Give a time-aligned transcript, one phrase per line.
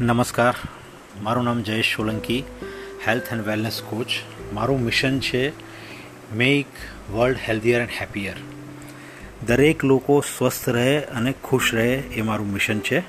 [0.00, 0.54] નમસ્કાર.
[1.22, 2.44] મારું નામ Jayesh Solanki,
[3.08, 4.06] health and wellness coach.
[4.52, 5.52] મારું મિશન છે
[6.34, 6.66] make
[7.12, 8.34] world healthier and happier.
[9.46, 13.02] દરેક લોકો સ્વસ્થ રહે અને ખુશ રહે એ મારું મિશન છે.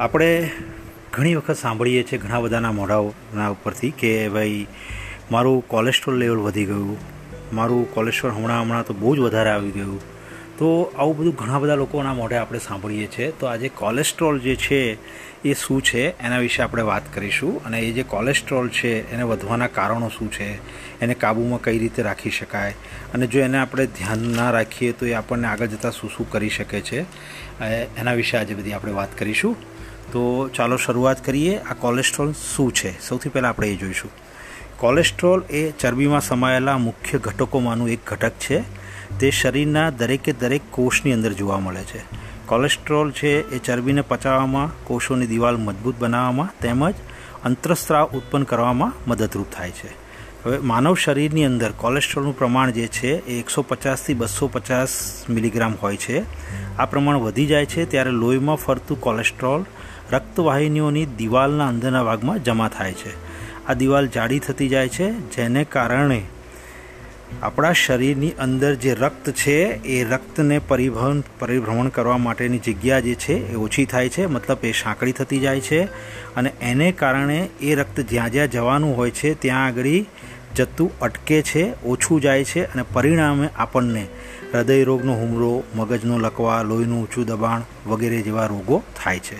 [0.00, 0.50] આપણે
[1.12, 4.66] ઘણી વખત સાંભળીએ છીએ ઘણા બધાના મોઢાઓના ઉપરથી કે ભાઈ,
[5.30, 6.98] મારું કોલેસ્ટ્રોલ લેવલ વધી ગયું.
[7.54, 10.19] મારું કોલેસ્ટ્રોલ હમણાં હમણાં તો બહુ જ વધારે આવી ગયું.
[10.60, 13.28] તો આવું બધું ઘણા બધા લોકોના મોઢે આપણે સાંભળીએ છીએ.
[13.32, 14.80] તો આજે કોલેસ્ટ્રોલ જે છે
[15.44, 19.70] એ શું છે એના વિશે આપણે વાત કરીશું અને એ જે કોલેસ્ટ્રોલ છે એને વધવાના
[19.78, 20.48] કારણો શું છે,
[21.00, 22.74] એને કાબૂમાં કઈ રીતે રાખી શકાય
[23.14, 26.52] અને જો એને આપણે ધ્યાન ના રાખીએ તો એ આપણને આગળ જતાં શું શું કરી
[26.58, 27.04] શકે છે
[28.00, 29.56] એના વિશે આજે બધી આપણે વાત કરીશું.
[30.12, 30.22] તો
[30.56, 32.90] ચાલો શરૂઆત કરીએ, આ કોલેસ્ટ્રોલ શું છે?
[33.08, 34.12] સૌથી પહેલાં આપણે એ જોઈશું.
[34.80, 38.62] કોલેસ્ટ્રોલ એ ચરબીમાં સમાયેલા મુખ્ય ઘટકોમાંનું એક ઘટક છે.
[39.20, 42.00] તે શરીરના દરેકે દરેક કોષની અંદર જોવા મળે છે.
[42.46, 46.94] કોલેસ્ટ્રોલ છે એ ચરબીને પચાવવામાં, કોષોની દિવાલ મજબૂત બનાવવામાં તેમજ
[47.44, 49.88] અંતરસ્ત્રાવ ઉત્પન્ન કરવામાં મદદરૂપ થાય છે.
[50.44, 55.96] હવે માનવ શરીરની અંદર કોલેસ્ટ્રોલનું પ્રમાણ જે છે એ એકસો પચાસથી બસો પચાસ મિલીગ્રામ હોય
[55.96, 56.24] છે.
[56.78, 59.64] આ પ્રમાણ વધી જાય છે ત્યારે લોહીમાં ફરતું કોલેસ્ટ્રોલ
[60.12, 63.29] રક્તવાહિનીઓની દિવાલના અંદરના ભાગમાં જમા થાય છે.
[63.70, 66.20] આ દિવાલ જાડી થતી જાય છે, જેને કારણે
[67.42, 73.52] આપણા શરીરની અંદર જે રક્ત છે, એ રક્તને પરિવહન પરિભ્રમણ કરવા માટેની જગ્યા જે છે,
[73.52, 75.80] એ ઓછી થાય છે, મતલબ એ સાંકડી થતી જાય છે
[76.36, 80.04] અને એને કારણે એ રક્ત જ્યાં જ્યાં જવાનું હોય છે, ત્યાં આગળ
[80.54, 84.04] જતું અટકે છે, ઓછું જાય છે અને પરિણામે આપણને
[84.52, 89.38] હૃદય રોગનો હુમલો, મગજનો લકવા, લોહીનું ઊંચું દબાણ વગેરે જેવા રોગો થાય છે.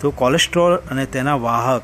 [0.00, 1.82] તો કોલેસ્ટ્રોલ અને તેના વાહક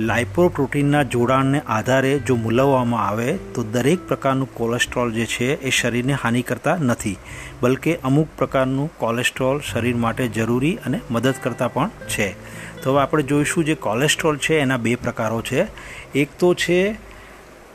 [0.00, 6.42] લાઇપોપ્રોટીનના જોડાણને આધારે જો મૂલવવામાં આવે, તો દરેક પ્રકારનું કોલેસ્ટ્રોલ જે છે, એ શરીરને હાનિ
[6.42, 7.16] કરતા નથી,
[7.62, 12.34] બલકે અમુક પ્રકારનું કોલેસ્ટ્રોલ શરીર માટે જરૂરી અને મદદ કરતા પણ છે.
[12.82, 15.66] તો હવે આપણે જોઈશું જે કોલેસ્ટ્રોલ છે, એના બે પ્રકારો છે.
[16.14, 16.96] એક તો છે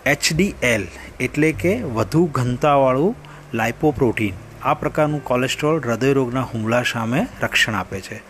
[0.06, 0.88] એચડીએલ
[1.20, 3.16] એટલે કે વધુ ઘનતાવાળું
[3.54, 4.34] લાઇપોપ્રોટીન.
[4.64, 8.22] આ પ્રકારનું કોલેસ્ટ્રોલ હૃદયરોગના હુમલા સામે રક્ષણ આપે છે.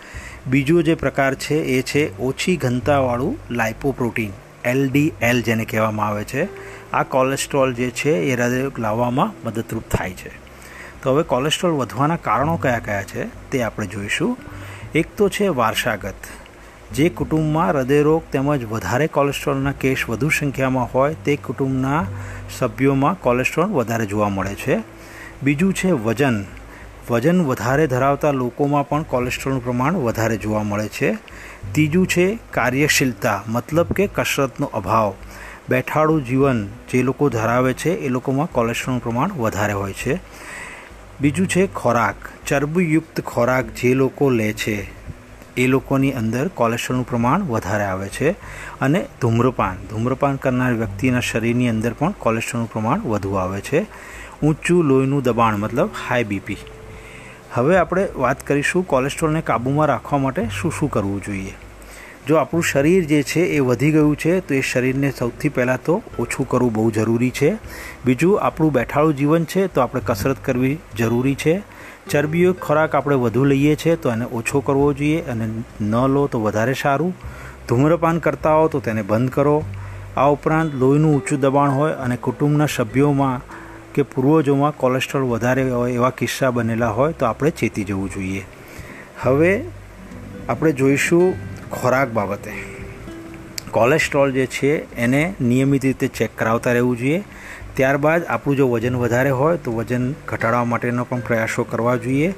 [0.48, 4.32] બીજો જે પ્રકાર છે એ છે ઓછી ઘનતાવાળું લાઇપોપ્રોટીન
[4.66, 6.48] એલડીએલ જેને કહેવામાં આવે છે.
[6.92, 10.32] આ કોલેસ્ટ્રોલ જે છે એ હૃદય લાવવામાં મદદરૂપ થાય છે.
[11.02, 14.38] તો હવે કોલેસ્ટ્રોલ વધવાના કારણો કયા કયા છે તે આપણે જોઈશું.
[14.96, 16.16] એક તો છે વારસાગત.
[16.96, 22.06] જે કુટુંબમાં હૃદયરોગ તેમજ વધારે કોલેસ્ટ્રોલના કેસ વધુ સંખ્યામાં હોય તે કુટુંબના
[22.58, 24.80] સભ્યોમાં કોલેસ્ટ્રોલ વધારે જોવા મળે છે.
[25.44, 26.44] બીજું છે વજન.
[27.12, 31.14] વજન વધારે ધરાવતા લોકોમાં પણ કોલેસ્ટ્રોલનું પ્રમાણ વધારે જોવા મળે છે.
[31.74, 35.14] ત્રીજું છે કાર્યશીલતા, મતલબ કે કસરતનો અભાવ.
[35.70, 40.20] બેઠાડું જીવન જે લોકો ધરાવે છે એ લોકોમાં કોલેસ્ટ્રોલનું પ્રમાણ વધારે હોય છે.
[41.22, 42.16] બીજું છે ખોરાક,
[42.48, 44.78] ચરબીયુક્ત ખોરાક જે લોકો લે છે,
[45.58, 48.30] એ લોકોની અંદર કોલેસ્ટ્રોલનું પ્રમાણ વધારે આવે છે.
[48.82, 53.86] અને ધૂમ્રપાન ધૂમ્રપાન કરનાર વ્યક્તિના શરીરની અંદર પણ કોલેસ્ટ્રોલનું પ્રમાણ વધુ આવે છે.
[54.44, 56.58] ઊંચું, લોહીનું દબાણ, મતલબ હાઈ બીપી
[57.54, 61.54] હવે આપણે વાત કરીશું કોલેસ્ટ્રોલને કાબૂમાં રાખવા માટે શું શું કરવું જોઈએ.
[62.28, 66.02] જો આપણું શરીર જે છે એ વધી ગયું છે, તો એ શરીરને સૌથી પહેલાં તો
[66.20, 67.58] ઓછું કરવું બહુ જરૂરી છે.
[68.06, 71.62] બીજું, આપણું બેઠાળું જીવન છે, તો આપણે કસરત કરવી જરૂરી છે.
[72.10, 76.42] ચરબીઓ ખોરાક આપણે વધુ લઈએ છીએ તો એને ઓછો કરવો જોઈએ અને ન લો તો
[76.42, 77.14] વધારે સારું.
[77.70, 79.64] ધૂમ્રપાન કરતા હો તો તેને બંધ કરો.
[80.18, 83.61] આ ઉપરાંત લોહીનું ઊંચું દબાણ હોય અને કુટુંબના સભ્યોમાં
[83.94, 88.46] કે પૂર્વજોમાં કોલેસ્ટ્રોલ વધારે હોય એવા કિસ્સા બનેલા હોય તો આપણે ચેતી જવું જોઈએ.
[89.22, 89.64] હવે
[90.50, 91.34] આપણે જોઈશું
[91.72, 92.52] ખોરાક બાબતે.
[93.72, 97.24] કોલેસ્ટ્રોલ જે છે એને નિયમિત રીતે ચેક કરાવતા રહેવું જોઈએ.
[97.76, 102.34] ત્યારબાદ આપણું જો વજન વધારે હોય તો વજન ઘટાડવા માટેનો પણ પ્રયાસો કરવા જોઈએ.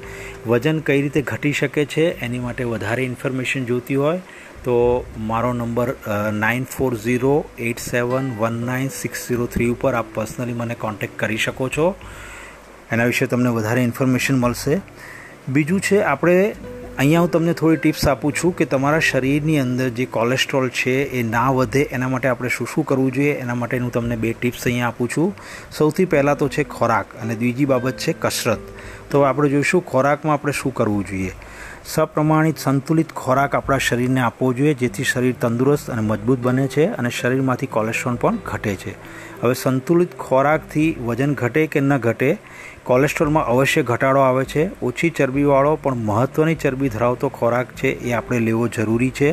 [0.46, 4.20] વજન કઈ રીતે ઘટી શકે છે એની માટે વધારે ઇન્ફોર્મેશન જોઈતી હોય
[4.64, 4.74] તો
[5.18, 5.94] મારો number
[6.32, 11.18] nine four zero eight seven one nine six zero three ઉપર આપ પર્સનલી મને કોન્ટેક્ટ
[11.18, 11.94] કરી શકો છો.
[12.92, 14.80] એના વિશે તમને વધારે ઇન્ફોર્મેશન મળશે.
[15.48, 16.36] બીજું છે, આપણે
[16.98, 21.22] અહીંયા હું તમને થોડી ટિપ્સ આપું છું કે તમારા શરીરની અંદર જે કોલેસ્ટ્રોલ છે એ
[21.22, 24.66] ના વધે, એના માટે આપણે શું શું કરવું જોઈએ, એના માટે હું તમને બે ટિપ્સ
[24.66, 25.32] અહીંયા આપું છું.
[25.70, 28.60] સૌથી પહેલાં તો છે ખોરાક અને બીજી બાબત છે કસરત.
[29.10, 31.32] તો આપણે જોઈશું ખોરાકમાં આપણે શું કરવું જોઈએ.
[31.84, 37.10] સપ્રમાણિત, સંતુલિત ખોરાક આપણા શરીરને આપવો જોઈએ, જેથી શરીર તંદુરસ્ત અને મજબૂત બને છે અને
[37.10, 38.94] શરીરમાંથી કોલેસ્ટ્રોલ પણ ઘટે છે.
[39.42, 42.38] હવે સંતુલિત ખોરાકથી વજન ઘટે કે ન ઘટે,
[42.84, 44.70] કોલેસ્ટ્રોલમાં અવશ્ય ઘટાડો આવે છે.
[44.82, 49.30] ઓછી ચરબીવાળો પણ મહત્ત્વની ચરબી ધરાવતો ખોરાક છે એ આપણે લેવો જરૂરી છે.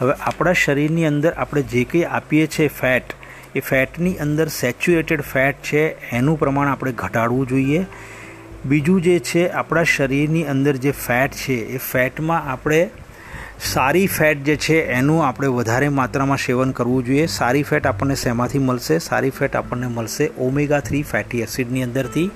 [0.00, 3.14] હવે આપણા શરીરની અંદર આપણે જે કંઈ આપીએ છીએ ફેટ,
[3.54, 6.10] એ ફેટની અંદર સેચ્યુએટેડ ફેટ છે.
[6.10, 7.86] એનું પ્રમાણ આપણે ઘટાડવું જોઈએ.
[8.66, 12.90] બીજું જે છે, આપણા શરીરની અંદર જે ફેટ છે, એ ફેટમાં આપણે
[13.60, 17.26] સારી ફેટ જે છે, એનું આપણે વધારે માત્રામાં સેવન કરવું જોઈએ.
[17.26, 18.98] સારી ફેટ આપણને શેમાંથી મળશે?
[18.98, 22.30] સારી ફેટ આપણને મળશે ઓમેગા થ્રી ફેટી એસિડની અંદરથી.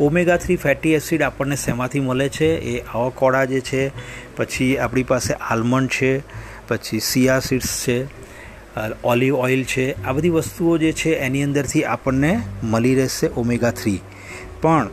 [0.00, 2.46] ઓમેગા થ્રી ફેટી એસિડ આપણને શેમાંથી મળે છે?
[2.46, 3.92] એ આવકોડા જે છે,
[4.36, 6.22] પછી આપણી પાસે આલમંડ છે,
[6.68, 8.06] પછી સિયા સીડ્સ છે,
[9.04, 10.04] ઓલિવ ઓઇલ છે.
[10.04, 14.00] આ બધી વસ્તુઓ જે છે, એની અંદરથી આપણને મળી રહેશે ઓમેગા થ્રી.
[14.60, 14.88] પણ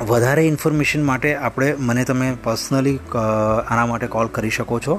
[0.00, 4.96] વધારે ઇન્ફોર્મેશન માટે આપણે મને તમે પર્સનલી આના માટે કોલ કરી શકો છો.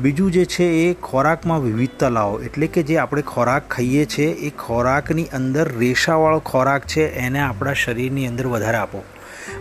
[0.00, 2.38] બીજું જે છે એ ખોરાકમાં વિવિધતા લાવો.
[2.40, 7.72] એટલે કે જે આપણે ખોરાક ખાઈએ છીએ એ ખોરાકની અંદર રેશાવાળો ખોરાક છે, એને આપણા
[7.72, 9.04] શરીરની અંદર વધારે આપો.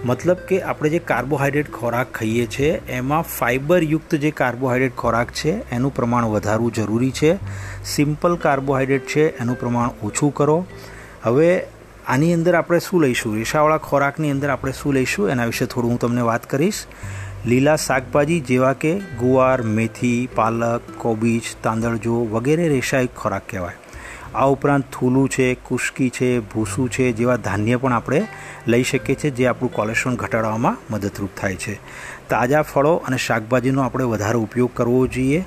[0.05, 5.95] મતલબ કે આપણે જે કાર્બોહાઈડ્રેટ ખોરાક ખાઈએ છીએ એમાં ફાઇબરયુક્ત જે કાર્બોહાઈડ્રેટ ખોરાક છે, એનું
[5.95, 7.35] પ્રમાણ વધારવું જરૂરી છે.
[7.85, 10.65] સિમ્પલ કાર્બોહાઈડ્રેટ છે, એનું પ્રમાણ ઓછું કરો.
[11.23, 11.51] હવે
[12.07, 13.35] આની અંદર આપણે શું લઈશું?
[13.35, 15.29] રેશાવાળા ખોરાકની અંદર આપણે શું લઈશું?
[15.29, 16.83] એના વિશે થોડું હું તમને વાત કરીશ.
[17.45, 23.73] લીલા શાકભાજી જેવા કે ગુવાર, મેથી, પાલક, કોબીજ, તાંદળજો વગેરે રેશાયુક્ત ખોરાક કહેવાય.
[24.35, 28.27] આ ઉપરાંત થૂલું છે, કુશ્કી છે, ભૂસું છે જેવા ધાન્ય પણ આપણે
[28.67, 31.79] લઈ શકીએ છીએ જે આપણું કોલેસ્ટ્રોલ ઘટાડવામાં મદદરૂપ થાય છે.
[32.29, 35.45] તાજા ફળો અને શાકભાજીનો આપણે વધારે ઉપયોગ કરવો જોઈએ.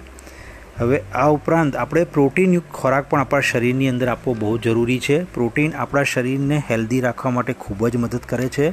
[0.79, 5.35] હવે આ ઉપરાંત આપણે પ્રોટીનયુક્ત ખોરાક પણ આપણા શરીરની અંદર આપવો બહુ જરૂરી છે.
[5.35, 8.71] પ્રોટીન આપણા શરીરને હેલ્ધી રાખવા માટે ખૂબ જ મદદ કરે છે.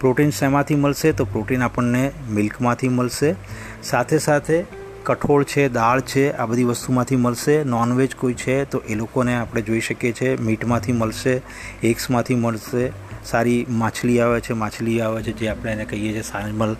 [0.00, 3.34] પ્રોટીન શેમાંથી મળશે તો પ્રોટીન આપણને મિલ્કમાંથી મળશે.
[3.82, 4.64] સાથે સાથે
[5.04, 7.64] કઠોળ છે, દાળ છે, આ બધી વસ્તુમાંથી મળશે.
[7.64, 10.36] નોનવેજ કોઈ છે તો એ લોકોને આપણે જોઈ શકીએ છીએ.
[10.36, 11.42] મીટમાંથી મળશે,
[11.82, 12.90] એગ્સમાંથી મળશે.
[13.24, 16.76] સારી માછલી આવે છે, માછલી આવે છે જે આપણે એને કહીએ છીએ સાનમલ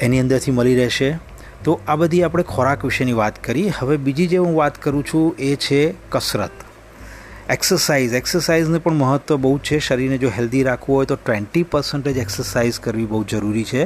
[0.00, 1.29] એની અંદરથી મળી રહેશે.
[1.64, 3.68] તો આ બધી આપણે ખોરાક વિશેની વાત કરી.
[3.78, 6.50] હવે બીજી જે હું વાત કરું છું એ છે કસરત.
[7.50, 9.78] એક્સરસાઇઝ એક્સરસાઇઝને પણ મહત્ત્વ બહુ છે.
[9.78, 13.84] શરીરને જો હેલ્ધી રાખવું હોય તો ટ્વેન્ટી પર્સન્ટેજ એક્સરસાઇઝ કરવી બહુ જરૂરી છે.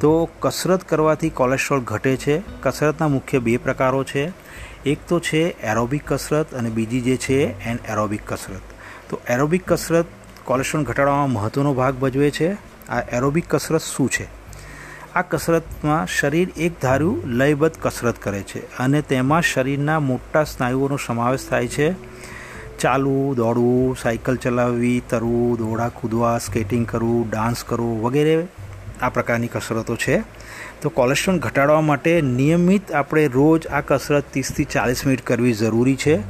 [0.00, 2.42] તો કસરત કરવાથી કોલેસ્ટ્રોલ ઘટે છે.
[2.62, 4.32] કસરતના મુખ્ય બે પ્રકારો છે.
[4.86, 8.60] એક તો છે એરોબિક કસરત અને બીજી જે છે એન એરોબિક કસરત.
[9.10, 10.06] તો એરોબિક કસરત
[10.44, 12.52] કોલેસ્ટ્રોલ ઘટાડવામાં મહત્ત્વનો ભાગ ભજવે છે.
[12.88, 14.35] આ એરોબિક કસરત શું છે?
[15.16, 21.48] આ કસરતમાં શરીર એક ધાર્યું લયબદ્ધ કસરત કરે છે અને તેમાં શરીરના મોટા સ્નાયુઓનો સમાવેશ
[21.48, 21.94] થાય છે.
[22.78, 28.46] ચાલવું, દોડવું, સાયકલ ચલાવવી, તરવું, દોડા કૂદવા, સ્કેટિંગ કરવું, ડાન્સ કરવું વગેરે
[29.02, 30.22] આ પ્રકારની કસરતો છે.
[30.82, 36.20] તો કોલેસ્ટ્રોલ ઘટાડવા માટે નિયમિત આપણે રોજ આ કસરત ત્રીસથી ચાલીસ મિનિટ કરવી જરૂરી છે.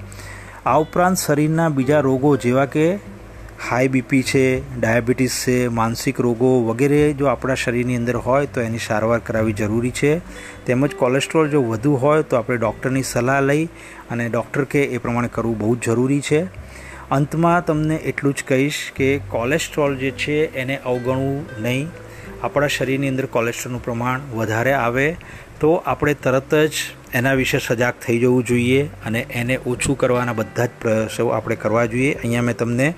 [0.65, 3.16] આ ઉપરાંત શરીરના બીજા રોગો જેવા કે
[3.65, 8.79] હાઈ બીપી છે ડાયાબિટીસ છે, માનસિક રોગો વગેરે જો આપણા શરીરની અંદર હોય તો એની
[8.79, 10.19] સારવાર કરાવવી જરૂરી છે.
[10.67, 13.65] તેમજ કોલેસ્ટ્રોલ જો વધુ હોય તો આપણે ડૉક્ટરની સલાહ લઈ
[14.11, 16.43] અને ડૉક્ટર કે એ પ્રમાણે કરવું બહુ જ જરૂરી છે.
[17.11, 21.89] અંતમાં તમને એટલું જ કહીશ કે કોલેસ્ટ્રોલ જે છે એને અવગણવું નહીં.
[22.47, 25.09] આપણા શરીરની અંદર કોલેસ્ટ્રોલનું પ્રમાણ વધારે આવે
[25.61, 26.75] તો આપણે તરત જ
[27.19, 31.85] એના વિશે સજાગ થઈ જવું જોઈએ અને એને ઓછું કરવાના બધા જ પ્રયાસો આપણે કરવા
[31.93, 32.11] જોઈએ.
[32.15, 32.89] અહીંયા મેં તમને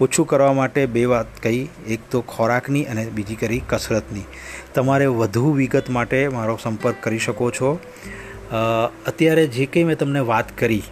[0.00, 1.62] ઓછું કરવા માટે બે વાત કહી.
[1.94, 4.26] એક તો ખોરાકની અને બીજી કરી કસરતની.
[4.74, 7.72] તમારે વધુ વિગત માટે મારો સંપર્ક કરી શકો છો.
[9.06, 10.84] અત્યારે જે કંઈ મેં તમને વાત કરી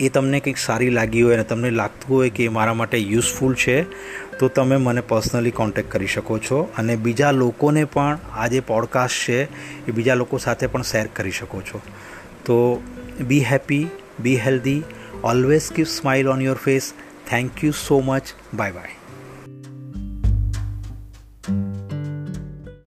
[0.00, 3.54] એ તમને કંઈક સારી લાગી હોય અને તમને લાગતું હોય કે એ મારા માટે યુઝફુલ
[3.54, 3.82] છે,
[4.38, 9.28] તો તમે મને પર્સનલી કોન્ટેક્ટ કરી શકો છો અને બીજા લોકોને પણ આ જે પોડકાસ્ટ
[9.28, 9.42] છે,
[9.88, 11.80] એ બીજા લોકો સાથે પણ શેર કરી શકો છો.
[12.44, 12.82] તો
[13.20, 13.86] be happy
[14.20, 14.82] be healthy
[15.22, 16.92] always keep smile on your face
[17.30, 18.22] thank you so much
[18.54, 19.03] bye bye